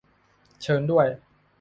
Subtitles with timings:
[0.63, 1.07] -เชิญด้วย